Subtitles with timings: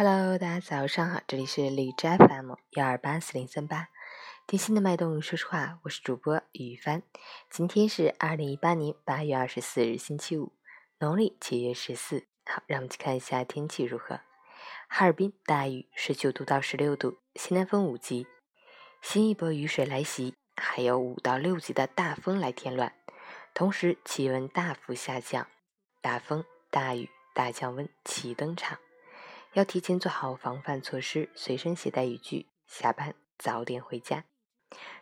[0.00, 3.88] Hello，大家早上好，这里是荔枝 FM 幺二八四零三八，
[4.46, 7.02] 听心的脉动，说实话，我是主播雨帆。
[7.50, 10.52] 今天是二零一八年八月二十四日，星期五，
[11.00, 12.28] 农历七月十四。
[12.46, 14.20] 好，让我们去看一下天气如何。
[14.86, 18.28] 哈尔滨大雨，十九度到十六度，西南风五级，
[19.02, 22.92] 新一波雨水来袭，还有五到六级的大风来添乱，
[23.52, 25.48] 同时气温大幅下降，
[26.00, 28.78] 大风、大雨、大降温齐登场。
[29.54, 34.24] 要提前做好防范措施，随身携带雨具，下班早点回家。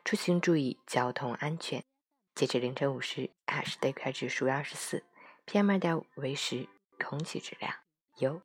[0.04, 1.84] 出行注意交通安全。
[2.34, 5.02] 截至凌晨五时，哈市的空气指数为二十四
[5.46, 7.74] ，PM 二点五为十，空气质量
[8.18, 8.40] 优。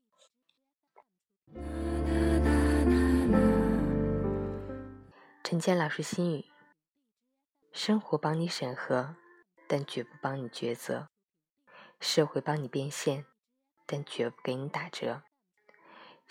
[5.43, 6.45] 陈坚老师心语：
[7.71, 9.15] 生活帮你审核，
[9.67, 11.07] 但绝不帮你抉择；
[11.99, 13.25] 社会帮你变现，
[13.85, 15.23] 但绝不给你打折。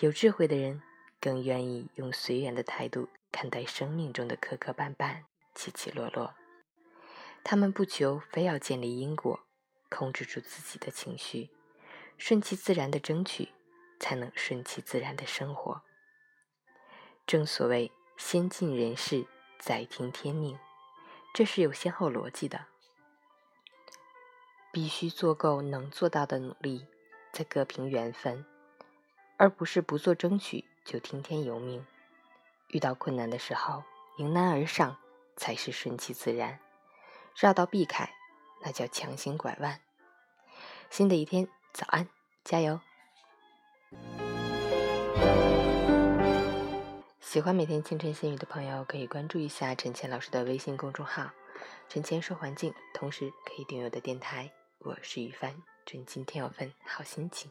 [0.01, 0.83] 有智慧的人
[1.21, 6.35] 更愿意用随缘的态度看待生命中的磕磕绊绊、起起落落。
[7.45, 9.41] 他们不求非要建立因果，
[9.91, 11.51] 控制住自己的情绪，
[12.17, 13.51] 顺其自然的争取，
[13.99, 15.83] 才能顺其自然的生活。
[17.27, 19.27] 正所谓先尽人事，
[19.59, 20.59] 再听天命，
[21.35, 22.69] 这是有先后逻辑的。
[24.73, 26.87] 必须做够能做到的努力，
[27.33, 28.47] 再各凭缘分。
[29.41, 31.87] 而不是不做争取就听天由命，
[32.69, 33.83] 遇到困难的时候
[34.19, 34.99] 迎难而上
[35.35, 36.61] 才是顺其自然，
[37.35, 38.13] 绕道避开
[38.61, 39.81] 那叫强行拐弯。
[40.91, 42.07] 新的一天，早安，
[42.45, 42.81] 加油！
[47.23, 51.31] 喜欢每天清晨新语的朋友可以关注一下陈倩老师的微信公众号
[51.89, 54.53] “陈倩说环境”，同时可以订阅我的电台。
[54.81, 57.51] 我是雨帆，祝你今天有份好心情。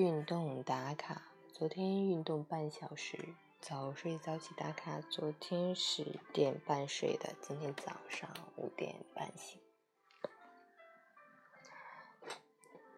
[0.00, 1.20] 运动打卡，
[1.52, 3.18] 昨天运动半小时，
[3.60, 4.98] 早睡早起打卡。
[5.02, 9.60] 昨天十点半睡的，今天早上五点半醒。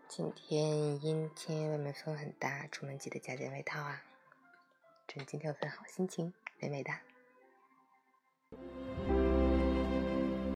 [0.07, 4.05] 今天阴天，外面风很大，出门记得加件外套啊！
[5.09, 6.93] 祝你今天有份好心情，美美的。